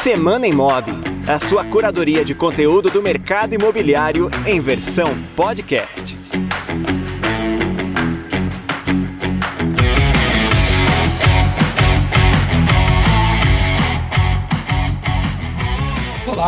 Semana 0.00 0.46
Imob, 0.46 0.84
a 1.26 1.38
sua 1.38 1.64
curadoria 1.64 2.24
de 2.24 2.34
conteúdo 2.34 2.90
do 2.90 3.02
mercado 3.02 3.54
imobiliário 3.54 4.30
em 4.46 4.60
versão 4.60 5.10
podcast. 5.36 6.16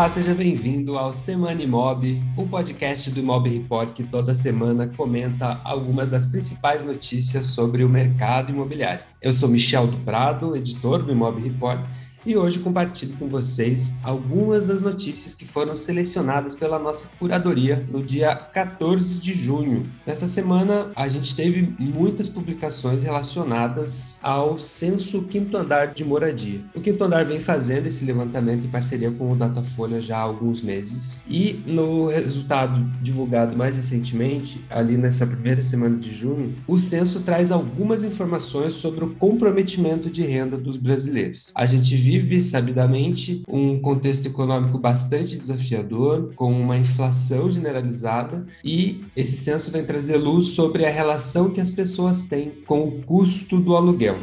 Olá, 0.00 0.08
seja 0.08 0.32
bem-vindo 0.32 0.96
ao 0.96 1.12
Semana 1.12 1.62
Imob, 1.62 2.22
um 2.38 2.48
podcast 2.48 3.10
do 3.10 3.20
Imob 3.20 3.50
Report 3.50 3.92
que 3.92 4.02
toda 4.02 4.34
semana 4.34 4.86
comenta 4.96 5.60
algumas 5.62 6.08
das 6.08 6.26
principais 6.26 6.84
notícias 6.84 7.48
sobre 7.48 7.84
o 7.84 7.88
mercado 7.88 8.50
imobiliário. 8.50 9.02
Eu 9.20 9.34
sou 9.34 9.48
Michel 9.48 9.88
do 9.88 9.98
Prado, 9.98 10.56
editor 10.56 11.02
do 11.02 11.12
Imob 11.12 11.42
Report, 11.42 11.84
e 12.24 12.36
hoje 12.36 12.58
compartilho 12.58 13.16
com 13.16 13.28
vocês 13.28 13.94
algumas 14.02 14.66
das 14.66 14.82
notícias 14.82 15.34
que 15.34 15.46
foram 15.46 15.76
selecionadas 15.76 16.54
pela 16.54 16.78
nossa 16.78 17.08
curadoria 17.18 17.86
no 17.90 18.02
dia 18.02 18.34
14 18.34 19.14
de 19.14 19.34
junho. 19.34 19.86
Nesta 20.06 20.28
semana, 20.28 20.90
a 20.94 21.08
gente 21.08 21.34
teve 21.34 21.74
muitas 21.78 22.28
publicações 22.28 23.02
relacionadas 23.02 24.18
ao 24.22 24.58
censo 24.58 25.22
quinto 25.22 25.56
andar 25.56 25.94
de 25.94 26.04
moradia. 26.04 26.60
O 26.74 26.80
quinto 26.80 27.02
andar 27.02 27.24
vem 27.24 27.40
fazendo 27.40 27.86
esse 27.86 28.04
levantamento 28.04 28.64
em 28.64 28.70
parceria 28.70 29.10
com 29.10 29.32
o 29.32 29.36
Datafolha 29.36 30.00
já 30.00 30.18
há 30.18 30.22
alguns 30.22 30.62
meses 30.62 31.24
e 31.28 31.62
no 31.66 32.08
resultado 32.08 32.84
divulgado 33.00 33.56
mais 33.56 33.76
recentemente, 33.76 34.60
ali 34.68 34.96
nessa 34.96 35.26
primeira 35.26 35.62
semana 35.62 35.96
de 35.96 36.10
junho, 36.10 36.54
o 36.66 36.78
censo 36.78 37.20
traz 37.20 37.50
algumas 37.50 38.04
informações 38.04 38.74
sobre 38.74 39.04
o 39.04 39.14
comprometimento 39.14 40.10
de 40.10 40.22
renda 40.22 40.56
dos 40.56 40.76
brasileiros. 40.76 41.52
A 41.54 41.66
gente 41.66 41.94
viu 41.96 42.09
vive, 42.10 42.42
sabidamente, 42.42 43.42
um 43.46 43.78
contexto 43.78 44.26
econômico 44.26 44.76
bastante 44.78 45.38
desafiador, 45.38 46.32
com 46.34 46.50
uma 46.50 46.76
inflação 46.76 47.48
generalizada, 47.48 48.44
e 48.64 49.04
esse 49.14 49.36
censo 49.36 49.70
vem 49.70 49.84
trazer 49.84 50.16
luz 50.16 50.48
sobre 50.48 50.84
a 50.84 50.90
relação 50.90 51.50
que 51.50 51.60
as 51.60 51.70
pessoas 51.70 52.24
têm 52.24 52.50
com 52.66 52.82
o 52.82 53.02
custo 53.02 53.60
do 53.60 53.76
aluguel. 53.76 54.16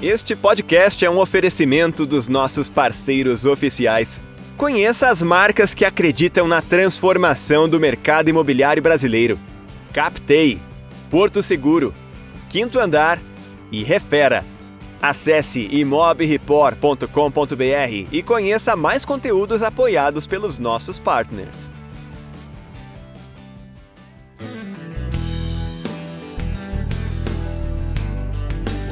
Este 0.00 0.34
podcast 0.34 1.04
é 1.04 1.10
um 1.10 1.18
oferecimento 1.18 2.06
dos 2.06 2.28
nossos 2.28 2.70
parceiros 2.70 3.44
oficiais 3.44 4.22
Conheça 4.56 5.10
as 5.10 5.22
marcas 5.22 5.74
que 5.74 5.84
acreditam 5.84 6.48
na 6.48 6.62
transformação 6.62 7.68
do 7.68 7.78
mercado 7.78 8.30
imobiliário 8.30 8.82
brasileiro. 8.82 9.38
Captei, 9.92 10.62
Porto 11.10 11.42
Seguro, 11.42 11.92
Quinto 12.48 12.78
Andar 12.78 13.18
e 13.70 13.84
Refera. 13.84 14.46
Acesse 15.00 15.68
imobreport.com.br 15.70 18.08
e 18.10 18.22
conheça 18.22 18.74
mais 18.74 19.04
conteúdos 19.04 19.62
apoiados 19.62 20.26
pelos 20.26 20.58
nossos 20.58 20.98
partners. 20.98 21.70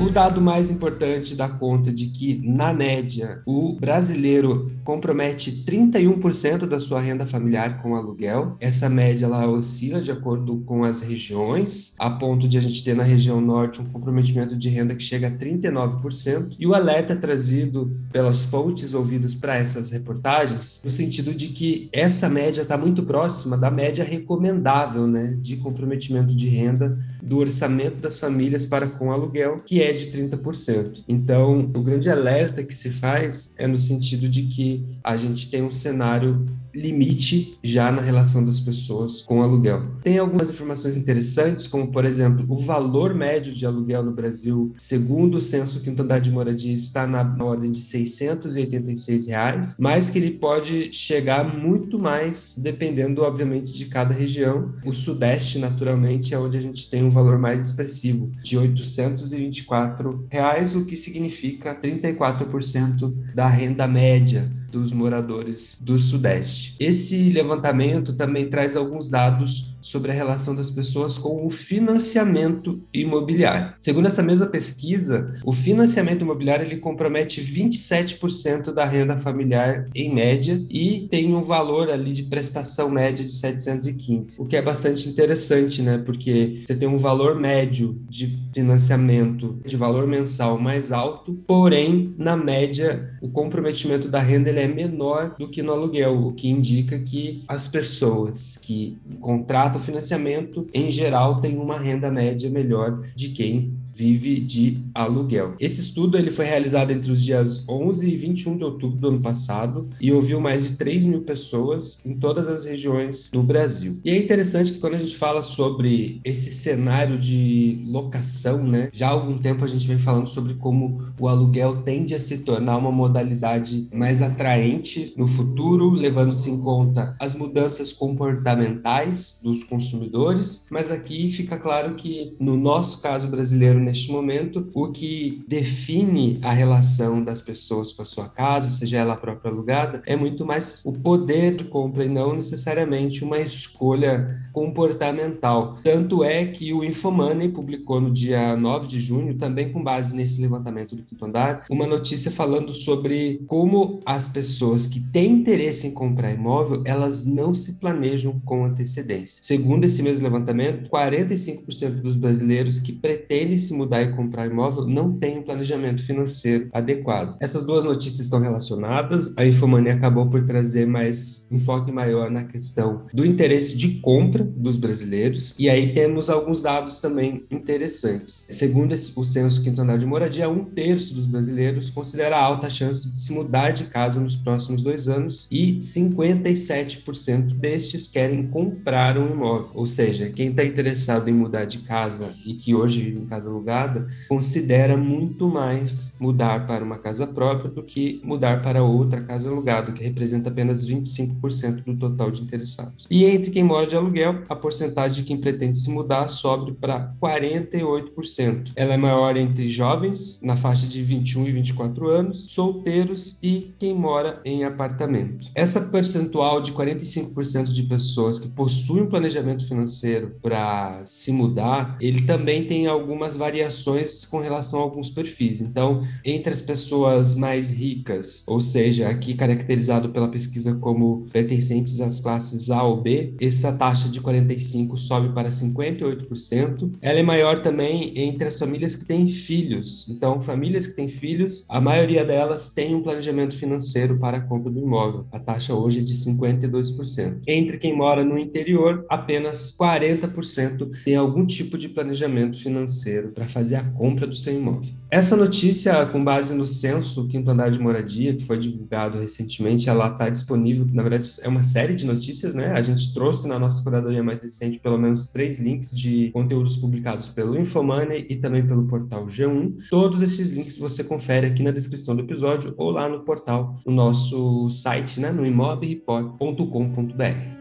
O 0.01 0.11
dado 0.11 0.41
mais 0.41 0.71
importante 0.71 1.37
dá 1.37 1.49
conta 1.49 1.93
de 1.93 2.07
que, 2.07 2.41
na 2.45 2.73
média, 2.73 3.41
o 3.47 3.77
brasileiro 3.79 4.73
compromete 4.83 5.65
31% 5.65 6.67
da 6.67 6.81
sua 6.81 7.01
renda 7.01 7.27
familiar 7.27 7.81
com 7.81 7.95
aluguel. 7.95 8.57
Essa 8.61 8.89
média 8.89 9.27
ela 9.27 9.49
oscila 9.49 10.03
de 10.03 10.11
acordo 10.11 10.63
com 10.67 10.85
as 10.85 11.01
regiões, 11.01 11.95
a 11.99 12.11
ponto 12.11 12.49
de 12.49 12.59
a 12.59 12.61
gente 12.61 12.83
ter 12.83 12.95
na 12.95 13.05
região 13.05 13.41
norte 13.41 13.81
um 13.81 13.85
comprometimento 13.85 14.57
de 14.57 14.69
renda 14.69 14.97
que 14.97 15.03
chega 15.03 15.29
a 15.29 15.31
39%. 15.31 16.57
E 16.59 16.67
o 16.67 16.75
alerta 16.75 17.13
é 17.13 17.17
trazido 17.17 17.97
pelas 18.13 18.45
fontes 18.45 18.93
ouvidas 18.93 19.33
para 19.35 19.57
essas 19.57 19.91
reportagens, 19.91 20.83
no 20.85 20.91
sentido 20.91 21.33
de 21.33 21.49
que 21.49 21.89
essa 21.93 22.29
média 22.29 22.63
está 22.63 22.77
muito 22.77 23.05
próxima 23.05 23.57
da 23.57 23.71
média 23.71 24.05
recomendável 24.05 25.07
né, 25.07 25.39
de 25.41 25.57
comprometimento 25.57 26.35
de 26.35 26.49
renda 26.49 26.99
do 27.23 27.39
orçamento 27.39 28.03
das 28.03 28.19
famílias 28.19 28.67
para 28.67 28.87
com 28.87 29.11
aluguel, 29.11 29.63
que 29.65 29.81
é 29.81 29.94
de 29.95 30.07
30%. 30.07 31.05
Então, 31.09 31.71
o 31.75 31.81
grande 31.81 32.11
alerta 32.11 32.63
que 32.63 32.75
se 32.75 32.91
faz 32.91 33.55
é 33.59 33.67
no 33.67 33.79
sentido 33.79 34.29
de 34.29 34.45
que 34.45 34.99
a 35.03 35.17
gente 35.17 35.51
tem 35.51 35.63
um 35.63 35.73
cenário 35.73 36.47
limite 36.75 37.59
já 37.63 37.91
na 37.91 38.03
relação 38.03 38.45
das 38.45 38.61
pessoas 38.61 39.23
com 39.23 39.39
o 39.39 39.43
aluguel. 39.43 39.83
Tem 40.03 40.19
algumas 40.19 40.51
informações 40.51 40.97
interessantes, 40.97 41.67
como 41.67 41.91
por 41.91 42.05
exemplo, 42.05 42.45
o 42.49 42.57
valor 42.57 43.15
médio 43.15 43.53
de 43.53 43.65
aluguel 43.65 44.03
no 44.03 44.13
Brasil, 44.13 44.73
segundo 44.77 45.39
o 45.39 45.41
censo 45.41 45.81
quinto 45.81 46.03
andar 46.03 46.21
de 46.21 46.31
moradia, 46.31 46.75
está 46.75 47.07
na, 47.07 47.35
ordem 47.45 47.71
de 47.71 47.81
686 47.81 49.27
reais, 49.27 49.77
mas 49.79 50.09
que 50.09 50.19
ele 50.19 50.33
pode 50.33 50.93
chegar 50.93 51.45
muito 51.45 51.99
mais, 51.99 52.57
dependendo 52.59 53.23
obviamente 53.23 53.73
de 53.73 53.87
cada 53.87 54.15
região. 54.15 54.73
O 54.85 54.95
Sudeste, 54.95 55.59
naturalmente, 55.59 56.35
é 56.35 56.39
onde 56.39 56.57
a 56.57 56.61
gente 56.61 56.89
tem 56.91 57.05
um 57.05 57.11
valor 57.11 57.39
mais 57.39 57.67
expressivo, 57.67 58.31
de 58.43 58.57
824 58.57 60.27
reais, 60.31 60.75
o 60.75 60.85
que 60.85 60.97
significa 60.97 61.75
34% 61.75 63.13
da 63.35 63.49
renda 63.49 63.87
média 63.87 64.51
dos 64.75 64.93
moradores 64.93 65.81
do 65.81 65.99
Sudeste. 66.01 66.64
Esse 66.79 67.31
levantamento 67.31 68.13
também 68.15 68.49
traz 68.49 68.77
alguns 68.77 69.09
dados 69.09 69.74
sobre 69.85 70.11
a 70.11 70.15
relação 70.15 70.57
das 70.57 70.71
pessoas 70.71 71.19
com 71.19 71.47
o 71.47 71.51
financiamento 71.51 72.83
imobiliário. 72.93 73.75
Segundo 73.79 74.07
essa 74.07 74.23
mesma 74.23 74.47
pesquisa, 74.47 75.39
o 75.45 75.53
financiamento 75.53 76.23
imobiliário 76.23 76.65
ele 76.65 76.79
compromete 76.79 77.43
27% 77.43 78.73
da 78.73 78.87
renda 78.87 79.19
familiar 79.19 79.87
em 79.95 80.13
média 80.13 80.65
e 80.71 81.07
tem 81.11 81.35
um 81.35 81.43
valor 81.43 81.91
ali 81.91 82.15
de 82.15 82.23
prestação 82.23 82.89
média 82.89 83.23
de 83.23 83.33
715, 83.33 84.41
o 84.41 84.47
que 84.47 84.57
é 84.57 84.63
bastante 84.63 85.07
interessante, 85.07 85.83
né? 85.83 85.99
Porque 85.99 86.63
você 86.67 86.75
tem 86.75 86.89
um 86.89 86.97
valor 86.97 87.39
médio 87.39 88.01
de 88.09 88.43
financiamento 88.55 89.59
de 89.67 89.77
valor 89.77 90.07
mensal 90.07 90.59
mais 90.59 90.93
alto, 90.93 91.35
porém, 91.47 92.15
na 92.17 92.37
média, 92.37 93.11
o 93.21 93.29
comprometimento 93.29 94.09
da 94.09 94.21
renda 94.21 94.49
ele 94.49 94.61
é 94.61 94.69
menor 94.69 95.35
do 95.39 95.49
que 95.49 95.63
no 95.63 95.73
aluguel, 95.73 96.27
o 96.27 96.33
que 96.33 96.49
indica 96.49 96.99
que 96.99 97.45
as 97.47 97.69
pessoas 97.69 98.57
que 98.63 98.97
contratam 99.21 99.74
o 99.77 99.81
financiamento, 99.81 100.67
em 100.73 100.91
geral, 100.91 101.41
tem 101.41 101.59
uma 101.59 101.79
renda 101.79 102.11
média 102.11 102.49
melhor 102.51 103.03
de 103.15 103.31
quem 103.31 103.77
vive 103.95 104.41
de 104.41 104.79
aluguel. 104.95 105.55
Esse 105.61 105.81
estudo 105.81 106.19
ele 106.19 106.31
foi 106.31 106.45
realizado 106.45 106.91
entre 106.91 107.13
os 107.13 107.23
dias 107.25 107.65
11 107.69 108.09
e 108.09 108.17
21 108.17 108.57
de 108.57 108.65
outubro 108.65 108.99
do 108.99 109.09
ano 109.09 109.21
passado 109.21 109.89
e 110.01 110.13
ouviu 110.13 110.41
mais 110.41 110.69
de 110.69 110.77
3 110.77 111.07
mil 111.07 111.23
pessoas 111.23 112.05
em 112.05 112.19
todas 112.19 112.49
as 112.49 112.65
regiões 112.65 113.31
do 113.31 113.43
Brasil. 113.43 114.01
E 114.05 114.11
é 114.11 114.17
interessante 114.17 114.73
que 114.73 114.79
quando 114.79 114.95
a 114.95 114.99
gente 114.99 115.17
fala 115.17 115.43
sobre 115.43 116.21
esse 116.25 116.51
cenário 116.51 117.19
de 117.19 117.85
locação, 117.87 118.67
né, 118.67 118.89
já 118.93 119.09
há 119.09 119.11
algum 119.11 119.39
tempo 119.39 119.65
a 119.65 119.69
gente 119.69 119.87
vem 119.87 119.99
falando 119.99 120.29
sobre 120.29 120.55
como 120.55 121.03
o 121.19 121.29
aluguel 121.29 121.83
tende 121.83 122.15
a 122.15 122.21
se 122.21 122.39
tornar 122.39 122.77
uma 122.79 122.91
modalidade 122.91 123.89
mais 123.93 124.21
atraente 124.21 125.13
no 125.17 125.27
futuro, 125.27 125.91
levando-se 125.91 126.51
em 126.51 126.61
conta 126.61 127.15
as 127.21 127.35
mudanças 127.35 127.93
comportamentais 127.93 129.41
dos 129.43 129.63
consumidores, 129.63 130.69
mas 130.71 130.91
aqui 130.91 131.31
fica 131.31 131.57
claro 131.59 131.95
que 131.95 132.35
no 132.41 132.57
nosso 132.57 133.01
caso 133.01 133.29
brasileiro 133.29 133.84
neste 133.85 134.11
momento, 134.11 134.69
o 134.75 134.91
que 134.91 135.45
define 135.47 136.39
a 136.43 136.53
relação 136.53 137.23
das 137.23 137.41
pessoas 137.41 137.93
com 137.93 138.03
a 138.03 138.07
sua 138.07 138.29
casa, 138.29 138.69
seja 138.69 138.99
ela 138.99 139.17
própria 139.17 139.51
alugada, 139.51 140.03
é 140.07 140.17
muito 140.17 140.45
mais 140.45 140.83
o 140.85 140.93
poder 140.93 141.55
de 141.55 141.65
compra 141.65 142.05
e 142.05 142.09
não 142.09 142.35
necessariamente 142.35 143.23
uma 143.23 143.39
escolha 143.39 144.41
comportamental. 144.53 145.79
Tanto 145.83 146.25
é 146.25 146.47
que 146.47 146.73
o 146.73 146.83
Infomoney 146.83 147.49
publicou 147.49 148.01
no 148.01 148.11
dia 148.11 148.57
9 148.57 148.87
de 148.87 149.01
junho, 149.01 149.35
também 149.35 149.71
com 149.71 149.83
base 149.83 150.17
nesse 150.17 150.41
levantamento 150.41 150.97
do 150.97 151.03
quinto 151.03 151.25
andar, 151.25 151.67
uma 151.69 151.87
notícia 151.87 152.31
falando 152.31 152.73
sobre 152.73 153.43
como 153.47 154.01
as 154.07 154.29
pessoas 154.29 154.87
que 154.87 155.01
têm 155.01 155.33
interesse 155.33 155.87
em 155.87 155.91
comprar 155.93 156.33
imóvel, 156.33 156.83
elas 156.85 157.27
não 157.27 157.55
se 157.55 157.75
planejam 157.75 158.41
com 158.45 158.65
antecedência. 158.65 159.43
Segundo 159.43 159.85
esse 159.85 160.03
mesmo 160.03 160.25
levantamento, 160.25 160.89
45% 160.89 162.01
dos 162.01 162.17
brasileiros 162.17 162.79
que 162.81 162.93
pretendem 162.93 163.59
se 163.59 163.74
mudar 163.75 164.03
e 164.03 164.13
comprar 164.13 164.47
imóvel 164.47 164.87
não 164.87 165.13
tem 165.13 165.39
um 165.39 165.43
planejamento 165.43 166.03
financeiro 166.03 166.69
adequado. 166.73 167.37
Essas 167.41 167.67
duas 167.67 167.85
notícias 167.85 168.21
estão 168.21 168.41
relacionadas. 168.41 169.37
A 169.37 169.45
Infomania 169.45 169.95
acabou 169.95 170.29
por 170.29 170.45
trazer 170.45 170.87
mais 170.87 171.47
enfoque 171.51 171.93
maior 171.93 172.31
na 172.31 172.45
questão 172.45 173.07
do 173.13 173.25
interesse 173.25 173.77
de 173.77 174.01
compra 174.01 174.45
dos 174.45 174.77
brasileiros. 174.77 175.55
E 175.59 175.69
aí 175.69 175.93
temos 175.93 176.31
alguns 176.31 176.61
dados 176.61 176.99
também 176.99 177.45
interessantes. 177.51 178.47
Segundo 178.51 178.95
o 179.17 179.25
censo 179.25 179.63
quintonal 179.63 179.99
de 179.99 180.07
moradia, 180.07 180.49
um 180.49 180.65
terço 180.65 181.15
dos 181.15 181.27
brasileiros 181.27 181.91
considera 181.91 182.39
alta 182.39 182.71
chance 182.71 183.11
de 183.11 183.21
se 183.21 183.33
mudar 183.33 183.71
de 183.71 183.85
casa 183.85 184.21
nos 184.21 184.37
próximos 184.37 184.83
dois 184.83 185.09
anos 185.09 185.47
e 185.51 185.79
57% 185.79 187.55
destes 187.55 188.07
querem 188.07 188.47
comprar 188.47 189.19
um 189.19 189.31
imóvel. 189.31 189.71
Ou 189.75 189.87
seja, 189.87 190.31
quem 190.31 190.51
está 190.51 190.65
interessado 190.65 191.29
em 191.29 191.33
mudar 191.33 191.65
de 191.65 191.79
casa 191.79 192.35
e 192.45 192.55
que 192.55 192.75
hoje 192.75 193.01
vive 193.01 193.21
em 193.21 193.27
casa 193.27 193.51
alugada, 193.65 194.07
considera 194.29 194.97
muito 194.97 195.49
mais 195.49 196.17
mudar 196.21 196.67
para 196.67 196.85
uma 196.85 196.99
casa 196.99 197.27
própria 197.27 197.71
do 197.71 197.83
que 197.83 198.21
mudar 198.23 198.63
para 198.63 198.83
outra 198.83 199.23
casa 199.23 199.49
alugada, 199.49 199.93
que 199.93 200.05
representa 200.05 200.51
apenas 200.51 200.87
25% 200.87 201.85
do 201.85 201.97
total 201.97 202.31
de 202.31 202.43
interessados. 202.43 203.07
E 203.11 203.25
entre 203.25 203.51
quem 203.51 203.65
mora 203.65 203.87
de 203.87 203.97
aluguel, 203.97 204.43
a 204.49 204.55
porcentagem 204.55 205.23
de 205.23 205.23
quem 205.23 205.41
pretende 205.41 205.79
se 205.79 205.91
mudar 205.91 206.29
sobe 206.29 206.73
para 206.73 207.15
48%. 207.21 208.73
Ela 208.77 208.95
é 208.95 208.97
maior 208.97 209.37
entre 209.37 209.69
jovens, 209.69 210.41
na 210.43 210.57
faixa 210.57 210.87
de 210.87 211.03
21 211.03 211.49
e 211.49 211.53
24 211.53 212.09
anos, 212.09 212.53
solteiros 212.53 213.39
e 213.43 213.75
quem 213.79 213.95
mora 213.95 214.41
em 214.45 214.65
apartamento. 214.65 215.49
Essa 215.55 215.81
percentual 215.81 216.61
de 216.61 216.73
45% 216.73 217.73
de 217.73 217.83
pessoas 217.85 218.39
que 218.39 218.49
possuem 218.49 219.05
um 219.05 219.09
planejamento 219.09 219.67
financeiro 219.67 220.37
para 220.43 221.03
se 221.07 221.33
mudar, 221.33 221.97
ele 222.01 222.23
também 222.23 222.67
tem 222.67 222.87
algumas 222.87 223.37
variações 223.55 224.25
com 224.25 224.41
relação 224.41 224.81
a 224.81 224.83
alguns 224.83 225.09
perfis. 225.09 225.61
Então, 225.61 226.05
entre 226.25 226.53
as 226.53 226.61
pessoas 226.61 227.37
mais 227.37 227.71
ricas, 227.71 228.43
ou 228.49 228.61
seja, 228.61 229.09
aqui 229.09 229.35
caracterizado 229.35 230.09
pela 230.09 230.29
pesquisa 230.29 230.75
como 230.75 231.27
pertencentes 231.33 232.01
às 232.01 232.19
classes 232.19 232.69
A 232.71 232.83
ou 232.83 233.01
B, 233.01 233.35
essa 233.41 233.73
taxa 233.73 234.09
de 234.09 234.21
45 234.21 234.99
sobe 234.99 235.33
para 235.33 235.51
58%. 235.51 236.95
Ela 237.01 237.21
é 237.21 237.23
maior 237.23 237.63
também 237.63 238.13
entre 238.19 238.49
as 238.49 238.59
famílias 238.59 238.97
que 238.97 239.05
têm 239.05 239.29
filhos. 239.29 240.09
Então, 240.09 240.41
famílias 240.41 240.89
que 240.89 240.97
têm 240.97 241.09
filhos, 241.09 241.65
a 241.71 241.81
maioria 241.81 242.25
delas 242.25 242.71
tem 242.71 242.95
um 242.95 243.03
planejamento 243.03 243.55
financeiro 243.55 244.19
para 244.19 244.39
a 244.39 244.41
compra 244.41 244.73
do 244.73 244.81
imóvel. 244.81 245.27
A 245.31 245.39
taxa 245.39 245.75
hoje 245.75 246.01
é 246.01 246.03
de 246.03 246.15
52%. 246.15 247.39
Entre 247.47 247.79
quem 247.79 247.97
mora 247.97 248.25
no 248.25 248.37
interior, 248.37 249.07
apenas 249.09 249.77
40% 249.77 250.91
tem 251.05 251.15
algum 251.15 251.47
tipo 251.47 251.79
de 251.79 251.89
planejamento 251.89 252.59
financeiro 252.59 253.29
para 253.29 253.44
fazer 253.49 253.77
a 253.77 253.83
compra 253.83 254.27
do 254.27 254.35
seu 254.35 254.55
imóvel. 254.55 254.91
Essa 255.11 255.37
notícia, 255.37 256.05
com 256.07 256.25
base 256.25 256.55
no 256.55 256.67
censo 256.67 257.29
Quinto 257.29 257.51
Andar 257.51 257.71
de 257.71 257.79
Moradia, 257.79 258.35
que 258.35 258.45
foi 258.45 258.59
divulgado 258.59 259.19
recentemente, 259.19 259.89
ela 259.89 260.09
está 260.09 260.29
disponível, 260.29 260.85
na 260.93 261.03
verdade, 261.03 261.31
é 261.43 261.49
uma 261.49 261.63
série 261.63 261.95
de 261.95 262.05
notícias, 262.05 262.53
né? 262.55 262.73
A 262.73 262.83
gente 262.83 263.15
trouxe 263.15 263.47
na 263.47 263.57
nossa 263.57 263.81
curadoria 263.83 264.25
mais 264.25 264.43
recente 264.43 264.81
pelo 264.81 264.99
menos 264.99 265.29
três 265.29 265.61
links 265.61 265.97
de 265.97 266.33
conteúdos 266.33 266.77
publicados 266.77 267.29
pelo 267.29 267.57
Infomoney 267.57 268.27
e 268.29 268.35
também 268.37 268.67
pelo 268.67 268.89
portal 268.89 269.29
G1. 269.29 269.77
Todos 269.89 270.21
esses 270.21 270.51
links 270.51 270.79
você 270.79 271.05
confere 271.05 271.47
aqui 271.47 271.63
na 271.63 271.71
descrição 271.71 272.17
do 272.17 272.23
episódio 272.23 272.75
ou 272.77 272.91
lá 272.91 273.09
no 273.09 273.21
portal, 273.21 273.77
no 273.87 273.93
nosso 273.93 274.69
site, 274.71 275.21
né? 275.21 275.31
No 275.31 275.47
imobreport.com.br. 275.47 277.54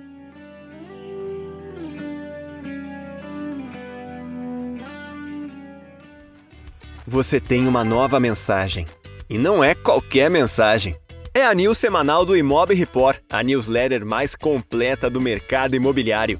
Você 7.05 7.37
tem 7.37 7.67
uma 7.67 7.83
nova 7.83 8.17
mensagem. 8.17 8.87
E 9.29 9.37
não 9.37 9.61
é 9.61 9.75
qualquer 9.75 10.29
mensagem. 10.29 10.95
É 11.33 11.43
a 11.43 11.53
news 11.53 11.77
semanal 11.77 12.25
do 12.25 12.37
Imob 12.37 12.73
Report, 12.73 13.17
a 13.29 13.43
newsletter 13.43 14.05
mais 14.05 14.35
completa 14.35 15.09
do 15.09 15.19
mercado 15.19 15.75
imobiliário. 15.75 16.39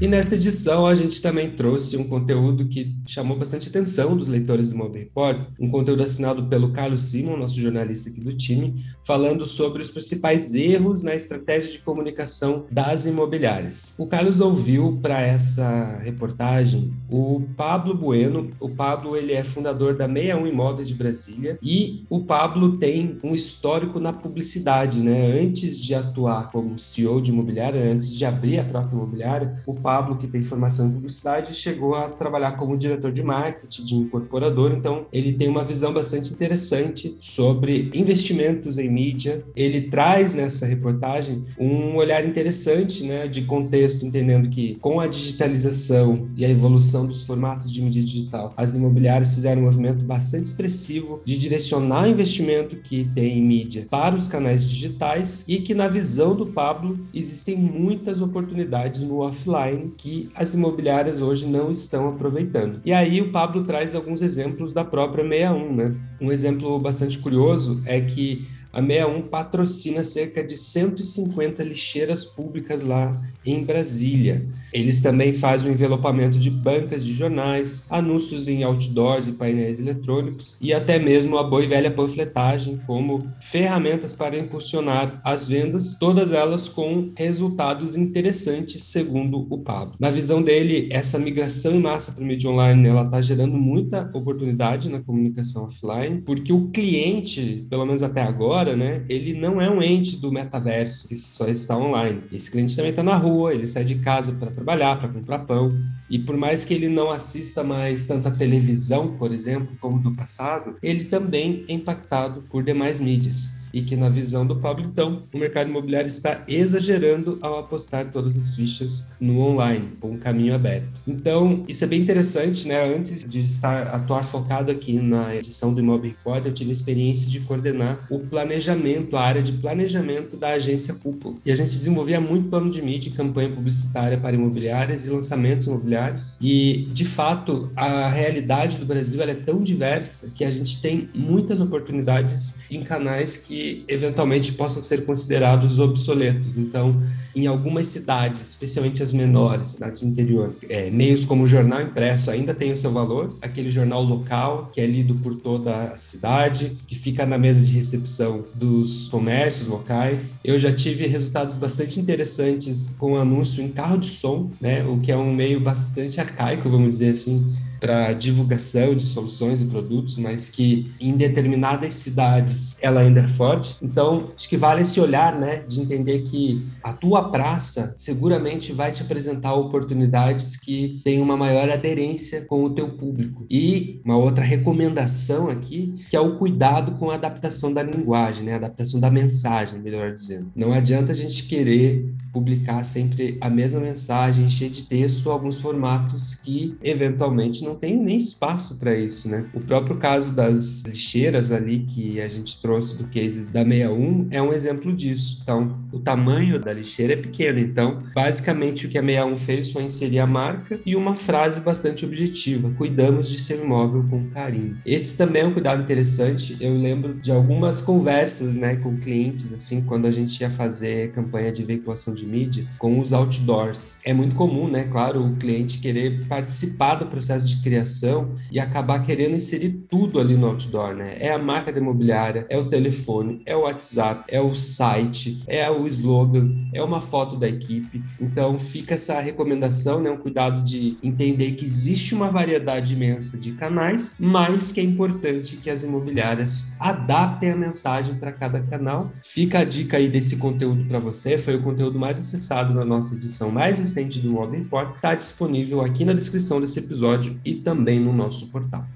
E 0.00 0.06
nessa 0.06 0.36
edição 0.36 0.86
a 0.86 0.94
gente 0.94 1.20
também 1.20 1.50
trouxe 1.50 1.96
um 1.96 2.04
conteúdo 2.04 2.68
que 2.68 2.94
chamou 3.04 3.36
bastante 3.36 3.68
atenção 3.68 4.16
dos 4.16 4.28
leitores 4.28 4.68
do 4.68 4.76
Mob 4.76 4.96
Report, 4.96 5.44
um 5.58 5.68
conteúdo 5.68 6.04
assinado 6.04 6.46
pelo 6.46 6.70
Carlos 6.70 7.06
Simon, 7.06 7.36
nosso 7.36 7.60
jornalista 7.60 8.08
aqui 8.08 8.20
do 8.20 8.32
time, 8.36 8.80
falando 9.04 9.44
sobre 9.44 9.82
os 9.82 9.90
principais 9.90 10.54
erros 10.54 11.02
na 11.02 11.16
estratégia 11.16 11.72
de 11.72 11.80
comunicação 11.80 12.66
das 12.70 13.06
imobiliárias. 13.06 13.96
O 13.98 14.06
Carlos 14.06 14.40
ouviu 14.40 15.00
para 15.02 15.20
essa 15.20 15.98
reportagem 16.04 16.94
o 17.10 17.42
Pablo 17.56 17.92
Bueno. 17.92 18.50
O 18.60 18.68
Pablo 18.68 19.16
ele 19.16 19.32
é 19.32 19.42
fundador 19.42 19.96
da 19.96 20.06
61 20.06 20.46
Imóveis 20.46 20.86
de 20.86 20.94
Brasília 20.94 21.58
e 21.60 22.04
o 22.08 22.20
Pablo 22.20 22.76
tem 22.76 23.18
um 23.24 23.34
histórico 23.34 23.98
na 23.98 24.12
publicidade, 24.12 25.02
né? 25.02 25.40
Antes 25.40 25.76
de 25.76 25.92
atuar 25.92 26.52
como 26.52 26.78
CEO 26.78 27.20
de 27.20 27.32
imobiliária, 27.32 27.92
antes 27.92 28.14
de 28.14 28.24
abrir 28.24 28.60
a 28.60 28.64
própria 28.64 28.94
imobiliária, 28.94 29.60
o 29.66 29.74
Pablo, 29.88 30.18
que 30.18 30.26
tem 30.26 30.42
formação 30.44 30.86
em 30.86 30.92
publicidade, 30.92 31.54
chegou 31.54 31.94
a 31.94 32.10
trabalhar 32.10 32.52
como 32.58 32.76
diretor 32.76 33.10
de 33.10 33.22
marketing 33.22 33.86
de 33.86 33.94
incorporador, 33.94 34.70
então 34.72 35.06
ele 35.10 35.32
tem 35.32 35.48
uma 35.48 35.64
visão 35.64 35.94
bastante 35.94 36.30
interessante 36.30 37.16
sobre 37.18 37.90
investimentos 37.94 38.76
em 38.76 38.86
mídia. 38.86 39.42
Ele 39.56 39.80
traz 39.88 40.34
nessa 40.34 40.66
reportagem 40.66 41.42
um 41.58 41.96
olhar 41.96 42.22
interessante, 42.22 43.02
né, 43.02 43.26
de 43.26 43.44
contexto, 43.44 44.04
entendendo 44.04 44.50
que 44.50 44.74
com 44.74 45.00
a 45.00 45.06
digitalização 45.06 46.28
e 46.36 46.44
a 46.44 46.50
evolução 46.50 47.06
dos 47.06 47.22
formatos 47.22 47.72
de 47.72 47.80
mídia 47.80 48.02
digital, 48.02 48.52
as 48.58 48.74
imobiliárias 48.74 49.32
fizeram 49.32 49.62
um 49.62 49.64
movimento 49.64 50.04
bastante 50.04 50.44
expressivo 50.44 51.22
de 51.24 51.38
direcionar 51.38 52.10
investimento 52.10 52.76
que 52.76 53.10
tem 53.14 53.38
em 53.38 53.42
mídia 53.42 53.86
para 53.88 54.14
os 54.14 54.28
canais 54.28 54.68
digitais 54.68 55.46
e 55.48 55.60
que 55.60 55.72
na 55.72 55.88
visão 55.88 56.36
do 56.36 56.44
Pablo 56.44 56.94
existem 57.14 57.56
muitas 57.56 58.20
oportunidades 58.20 59.02
no 59.02 59.20
offline 59.20 59.77
que 59.96 60.30
as 60.34 60.54
imobiliárias 60.54 61.20
hoje 61.20 61.46
não 61.46 61.70
estão 61.70 62.08
aproveitando. 62.08 62.80
E 62.84 62.92
aí 62.92 63.20
o 63.20 63.30
Pablo 63.30 63.64
traz 63.64 63.94
alguns 63.94 64.22
exemplos 64.22 64.72
da 64.72 64.84
própria 64.84 65.22
61, 65.22 65.74
né? 65.74 65.94
Um 66.20 66.32
exemplo 66.32 66.78
bastante 66.80 67.18
curioso 67.18 67.80
é 67.86 68.00
que 68.00 68.48
a 68.78 68.82
61 68.82 69.22
patrocina 69.22 70.04
cerca 70.04 70.42
de 70.42 70.56
150 70.56 71.62
lixeiras 71.64 72.24
públicas 72.24 72.82
lá 72.82 73.20
em 73.44 73.64
Brasília. 73.64 74.46
Eles 74.72 75.00
também 75.00 75.32
fazem 75.32 75.70
o 75.70 75.74
envelopamento 75.74 76.38
de 76.38 76.50
bancas 76.50 77.04
de 77.04 77.12
jornais, 77.12 77.84
anúncios 77.88 78.48
em 78.48 78.62
outdoors 78.62 79.26
e 79.26 79.32
painéis 79.32 79.80
eletrônicos 79.80 80.56
e 80.60 80.72
até 80.72 80.98
mesmo 80.98 81.38
a 81.38 81.44
boa 81.44 81.64
e 81.64 81.66
velha 81.66 81.90
panfletagem 81.90 82.78
como 82.86 83.26
ferramentas 83.40 84.12
para 84.12 84.38
impulsionar 84.38 85.20
as 85.24 85.46
vendas, 85.46 85.96
todas 85.98 86.32
elas 86.32 86.68
com 86.68 87.10
resultados 87.16 87.96
interessantes, 87.96 88.82
segundo 88.84 89.46
o 89.50 89.58
Pablo. 89.58 89.94
Na 89.98 90.10
visão 90.10 90.42
dele, 90.42 90.88
essa 90.92 91.18
migração 91.18 91.72
em 91.74 91.80
massa 91.80 92.12
para 92.12 92.22
o 92.22 92.26
mídia 92.26 92.50
online 92.50 92.88
ela 92.88 93.04
está 93.04 93.20
gerando 93.22 93.56
muita 93.56 94.10
oportunidade 94.14 94.88
na 94.88 95.00
comunicação 95.00 95.64
offline, 95.64 96.20
porque 96.20 96.52
o 96.52 96.68
cliente, 96.68 97.66
pelo 97.70 97.86
menos 97.86 98.02
até 98.02 98.22
agora, 98.22 98.67
né, 98.76 99.04
ele 99.08 99.34
não 99.34 99.60
é 99.60 99.70
um 99.70 99.82
ente 99.82 100.16
do 100.16 100.32
metaverso 100.32 101.08
que 101.08 101.16
só 101.16 101.48
está 101.48 101.76
online. 101.76 102.22
Esse 102.32 102.50
cliente 102.50 102.76
também 102.76 102.90
está 102.90 103.02
na 103.02 103.16
rua, 103.16 103.54
ele 103.54 103.66
sai 103.66 103.84
de 103.84 103.96
casa 103.96 104.32
para 104.32 104.50
trabalhar, 104.50 104.98
para 104.98 105.08
comprar 105.08 105.40
pão. 105.40 105.70
E 106.08 106.18
por 106.18 106.36
mais 106.36 106.64
que 106.64 106.72
ele 106.72 106.88
não 106.88 107.10
assista 107.10 107.62
mais 107.62 108.06
tanta 108.06 108.30
televisão, 108.30 109.16
por 109.16 109.32
exemplo, 109.32 109.76
como 109.80 110.00
do 110.00 110.14
passado, 110.14 110.76
ele 110.82 111.04
também 111.04 111.64
é 111.68 111.72
impactado 111.72 112.42
por 112.50 112.62
demais 112.62 113.00
mídias 113.00 113.57
e 113.72 113.82
que, 113.82 113.96
na 113.96 114.08
visão 114.08 114.46
do 114.46 114.56
Pablo, 114.56 114.84
então, 114.84 115.22
o 115.32 115.38
mercado 115.38 115.70
imobiliário 115.70 116.08
está 116.08 116.44
exagerando 116.48 117.38
ao 117.40 117.58
apostar 117.58 118.10
todas 118.10 118.36
as 118.36 118.54
fichas 118.54 119.12
no 119.20 119.40
online, 119.40 119.92
com 120.00 120.12
um 120.12 120.18
caminho 120.18 120.54
aberto. 120.54 120.88
Então, 121.06 121.62
isso 121.68 121.84
é 121.84 121.86
bem 121.86 122.00
interessante, 122.00 122.66
né? 122.66 122.94
Antes 122.94 123.24
de 123.24 123.40
estar 123.40 123.88
atuar 123.88 124.24
focado 124.24 124.70
aqui 124.70 124.94
na 124.94 125.34
edição 125.34 125.74
do 125.74 125.80
Imóvel 125.80 126.10
Report, 126.10 126.44
eu 126.44 126.52
tive 126.52 126.70
a 126.70 126.72
experiência 126.72 127.30
de 127.30 127.40
coordenar 127.40 128.06
o 128.10 128.18
planejamento, 128.18 129.16
a 129.16 129.22
área 129.22 129.42
de 129.42 129.52
planejamento 129.52 130.36
da 130.36 130.50
agência 130.50 130.94
Cúpula. 130.94 131.36
E 131.44 131.52
a 131.52 131.56
gente 131.56 131.70
desenvolvia 131.70 132.20
muito 132.20 132.48
plano 132.48 132.70
de 132.70 132.80
mídia 132.82 133.12
campanha 133.14 133.50
publicitária 133.50 134.18
para 134.18 134.34
imobiliárias 134.34 135.04
e 135.04 135.10
lançamentos 135.10 135.66
imobiliários. 135.66 136.36
E, 136.40 136.88
de 136.92 137.04
fato, 137.04 137.70
a 137.76 138.08
realidade 138.08 138.78
do 138.78 138.86
Brasil 138.86 139.20
é 139.22 139.34
tão 139.34 139.62
diversa 139.62 140.30
que 140.34 140.44
a 140.44 140.50
gente 140.50 140.80
tem 140.80 141.08
muitas 141.14 141.60
oportunidades 141.60 142.58
em 142.70 142.82
canais 142.82 143.36
que 143.36 143.57
eventualmente 143.86 144.52
possam 144.52 144.82
ser 144.82 145.04
considerados 145.04 145.78
obsoletos. 145.78 146.58
Então, 146.58 146.92
em 147.34 147.46
algumas 147.46 147.88
cidades, 147.88 148.40
especialmente 148.42 149.02
as 149.02 149.12
menores, 149.12 149.68
cidades 149.68 150.00
do 150.00 150.06
interior, 150.06 150.54
é, 150.68 150.90
meios 150.90 151.24
como 151.24 151.44
o 151.44 151.46
jornal 151.46 151.82
impresso 151.82 152.30
ainda 152.30 152.54
têm 152.54 152.72
o 152.72 152.78
seu 152.78 152.90
valor, 152.90 153.36
aquele 153.40 153.70
jornal 153.70 154.02
local 154.02 154.70
que 154.72 154.80
é 154.80 154.86
lido 154.86 155.14
por 155.16 155.36
toda 155.36 155.92
a 155.92 155.96
cidade, 155.96 156.76
que 156.86 156.94
fica 156.94 157.24
na 157.24 157.38
mesa 157.38 157.60
de 157.60 157.72
recepção 157.72 158.44
dos 158.54 159.08
comércios 159.08 159.68
locais. 159.68 160.38
Eu 160.42 160.58
já 160.58 160.72
tive 160.72 161.06
resultados 161.06 161.56
bastante 161.56 162.00
interessantes 162.00 162.94
com 162.98 163.16
anúncio 163.16 163.62
em 163.62 163.68
carro 163.68 163.98
de 163.98 164.08
som, 164.08 164.50
né, 164.60 164.84
o 164.84 164.98
que 164.98 165.12
é 165.12 165.16
um 165.16 165.32
meio 165.32 165.60
bastante 165.60 166.20
arcaico, 166.20 166.68
vamos 166.68 166.90
dizer 166.90 167.10
assim, 167.10 167.54
para 167.80 168.12
divulgação 168.12 168.94
de 168.94 169.04
soluções 169.04 169.62
e 169.62 169.64
produtos, 169.64 170.18
mas 170.18 170.48
que 170.50 170.90
em 171.00 171.16
determinadas 171.16 171.94
cidades 171.94 172.76
ela 172.80 173.00
ainda 173.00 173.20
é 173.20 173.28
forte. 173.28 173.76
Então, 173.82 174.28
acho 174.36 174.48
que 174.48 174.56
vale 174.56 174.82
esse 174.82 175.00
olhar, 175.00 175.38
né, 175.38 175.64
de 175.68 175.80
entender 175.80 176.22
que 176.22 176.66
a 176.82 176.92
tua 176.92 177.30
praça 177.30 177.94
seguramente 177.96 178.72
vai 178.72 178.92
te 178.92 179.02
apresentar 179.02 179.54
oportunidades 179.54 180.56
que 180.56 181.00
têm 181.04 181.20
uma 181.20 181.36
maior 181.36 181.68
aderência 181.68 182.42
com 182.42 182.64
o 182.64 182.70
teu 182.70 182.90
público. 182.90 183.46
E 183.50 184.00
uma 184.04 184.16
outra 184.16 184.44
recomendação 184.44 185.48
aqui, 185.48 185.94
que 186.10 186.16
é 186.16 186.20
o 186.20 186.36
cuidado 186.36 186.92
com 186.92 187.10
a 187.10 187.14
adaptação 187.14 187.72
da 187.72 187.82
linguagem, 187.82 188.44
né, 188.44 188.54
a 188.54 188.56
adaptação 188.56 189.00
da 189.00 189.10
mensagem, 189.10 189.80
melhor 189.80 190.12
dizendo. 190.12 190.50
Não 190.54 190.72
adianta 190.72 191.12
a 191.12 191.14
gente 191.14 191.44
querer 191.44 192.14
publicar 192.32 192.84
sempre 192.84 193.36
a 193.40 193.50
mesma 193.50 193.80
mensagem, 193.80 194.44
encher 194.44 194.70
de 194.70 194.82
texto 194.82 195.30
alguns 195.30 195.58
formatos 195.58 196.34
que 196.34 196.76
eventualmente 196.82 197.64
não 197.64 197.74
tem 197.74 197.96
nem 197.96 198.16
espaço 198.16 198.78
para 198.78 198.96
isso, 198.96 199.28
né? 199.28 199.46
O 199.54 199.60
próprio 199.60 199.96
caso 199.96 200.32
das 200.32 200.82
lixeiras 200.82 201.50
ali 201.50 201.80
que 201.80 202.20
a 202.20 202.28
gente 202.28 202.60
trouxe 202.60 202.96
do 202.96 203.04
case 203.04 203.46
da 203.46 203.64
61 203.64 204.28
é 204.30 204.42
um 204.42 204.52
exemplo 204.52 204.94
disso. 204.94 205.40
Então, 205.42 205.78
o 205.92 205.98
tamanho 205.98 206.58
da 206.58 206.72
lixeira 206.72 207.14
é 207.14 207.16
pequeno. 207.16 207.58
Então, 207.58 208.02
basicamente 208.14 208.86
o 208.86 208.88
que 208.88 208.98
a 208.98 209.02
61 209.02 209.36
fez 209.36 209.70
foi 209.70 209.82
inserir 209.84 210.18
a 210.20 210.26
marca 210.26 210.80
e 210.84 210.94
uma 210.96 211.16
frase 211.16 211.60
bastante 211.60 212.04
objetiva: 212.04 212.70
cuidamos 212.76 213.28
de 213.28 213.38
seu 213.38 213.62
imóvel 213.64 214.04
com 214.08 214.28
carinho. 214.30 214.78
Esse 214.84 215.16
também 215.16 215.42
é 215.42 215.46
um 215.46 215.52
cuidado 215.52 215.82
interessante. 215.82 216.56
Eu 216.60 216.74
lembro 216.76 217.14
de 217.14 217.30
algumas 217.30 217.80
conversas, 217.80 218.56
né, 218.56 218.76
com 218.76 218.96
clientes 218.96 219.52
assim, 219.52 219.82
quando 219.82 220.06
a 220.06 220.10
gente 220.10 220.40
ia 220.40 220.50
fazer 220.50 221.12
campanha 221.12 221.52
de 221.52 221.64
veiculação 221.64 222.14
de 222.18 222.26
mídia 222.26 222.66
com 222.78 223.00
os 223.00 223.12
outdoors. 223.12 223.98
É 224.04 224.12
muito 224.12 224.34
comum, 224.34 224.68
né, 224.68 224.84
claro, 224.84 225.24
o 225.24 225.36
cliente 225.36 225.78
querer 225.78 226.26
participar 226.26 226.96
do 226.96 227.06
processo 227.06 227.48
de 227.48 227.62
criação 227.62 228.36
e 228.50 228.58
acabar 228.58 229.04
querendo 229.04 229.36
inserir 229.36 229.70
tudo 229.88 230.18
ali 230.18 230.36
no 230.36 230.46
outdoor, 230.46 230.94
né? 230.94 231.16
É 231.20 231.32
a 231.32 231.38
marca 231.38 231.72
da 231.72 231.78
imobiliária, 231.78 232.46
é 232.48 232.58
o 232.58 232.68
telefone, 232.68 233.42
é 233.44 233.56
o 233.56 233.60
WhatsApp, 233.60 234.24
é 234.28 234.40
o 234.40 234.54
site, 234.54 235.42
é 235.46 235.70
o 235.70 235.86
slogan, 235.86 236.50
é 236.72 236.82
uma 236.82 237.00
foto 237.00 237.36
da 237.36 237.48
equipe. 237.48 238.02
Então 238.20 238.58
fica 238.58 238.94
essa 238.94 239.20
recomendação, 239.20 240.00
né? 240.00 240.10
Um 240.10 240.16
cuidado 240.16 240.62
de 240.62 240.96
entender 241.02 241.52
que 241.52 241.64
existe 241.64 242.14
uma 242.14 242.30
variedade 242.30 242.94
imensa 242.94 243.38
de 243.38 243.52
canais, 243.52 244.16
mas 244.18 244.72
que 244.72 244.80
é 244.80 244.82
importante 244.82 245.56
que 245.56 245.70
as 245.70 245.82
imobiliárias 245.82 246.74
adaptem 246.78 247.50
a 247.50 247.56
mensagem 247.56 248.14
para 248.14 248.32
cada 248.32 248.60
canal. 248.60 249.12
Fica 249.24 249.60
a 249.60 249.64
dica 249.64 249.96
aí 249.96 250.08
desse 250.08 250.36
conteúdo 250.36 250.84
para 250.86 250.98
você, 250.98 251.36
foi 251.36 251.56
o 251.56 251.62
conteúdo 251.62 251.98
mais 251.98 252.07
acessado 252.16 252.72
na 252.72 252.84
nossa 252.84 253.14
edição 253.14 253.50
mais 253.50 253.78
recente 253.78 254.20
do 254.20 254.30
Mob 254.30 254.56
Report, 254.56 254.94
está 254.94 255.14
disponível 255.16 255.80
aqui 255.80 256.04
na 256.04 256.12
descrição 256.12 256.60
desse 256.60 256.78
episódio 256.78 257.38
e 257.44 257.56
também 257.56 257.98
no 257.98 258.12
nosso 258.12 258.46
portal. 258.46 258.86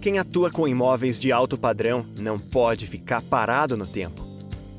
Quem 0.00 0.18
atua 0.18 0.50
com 0.50 0.66
imóveis 0.66 1.18
de 1.18 1.30
alto 1.30 1.58
padrão 1.58 2.06
não 2.16 2.38
pode 2.38 2.86
ficar 2.86 3.20
parado 3.20 3.76
no 3.76 3.86
tempo. 3.86 4.26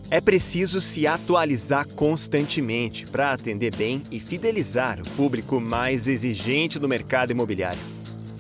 É 0.10 0.20
preciso 0.20 0.82
se 0.82 1.06
atualizar 1.06 1.88
constantemente 1.90 3.06
para 3.06 3.32
atender 3.32 3.74
bem 3.74 4.04
e 4.10 4.20
fidelizar 4.20 5.00
o 5.00 5.10
público 5.12 5.62
mais 5.62 6.08
exigente 6.08 6.80
do 6.80 6.90
mercado 6.90 7.32
imobiliário. 7.32 8.01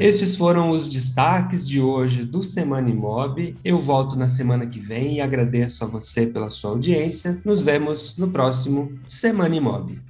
Estes 0.00 0.36
foram 0.36 0.70
os 0.70 0.86
destaques 0.86 1.66
de 1.66 1.80
hoje 1.80 2.24
do 2.24 2.40
Semana 2.44 2.88
Imob. 2.88 3.56
Eu 3.64 3.80
volto 3.80 4.14
na 4.14 4.28
semana 4.28 4.64
que 4.64 4.78
vem 4.78 5.16
e 5.16 5.20
agradeço 5.20 5.82
a 5.82 5.88
você 5.88 6.24
pela 6.28 6.50
sua 6.50 6.70
audiência. 6.70 7.42
Nos 7.44 7.62
vemos 7.62 8.16
no 8.16 8.30
próximo 8.30 8.96
Semana 9.08 9.56
Imob. 9.56 10.00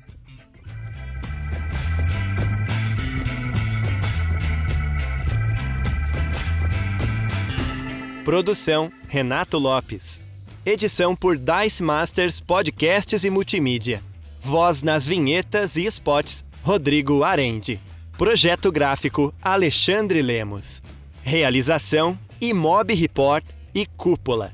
Produção 8.26 8.92
Renato 9.09 9.57
Lopes. 9.57 10.21
Edição 10.66 11.16
por 11.16 11.38
Dice 11.38 11.83
Masters 11.83 12.42
Podcasts 12.42 13.25
e 13.25 13.30
Multimídia. 13.30 14.02
Voz 14.42 14.83
nas 14.83 15.07
vinhetas 15.07 15.76
e 15.76 15.87
spots 15.87 16.45
Rodrigo 16.62 17.25
Arende. 17.25 17.80
Projeto 18.19 18.73
gráfico 18.73 19.33
Alexandre 19.41 20.21
Lemos. 20.23 20.83
Realização 21.23 22.19
Imob 22.41 22.93
Report 22.93 23.45
e 23.73 23.87
Cúpula. 23.87 24.53